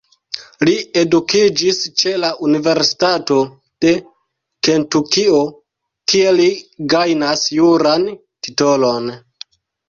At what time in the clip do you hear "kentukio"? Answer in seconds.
4.69-5.43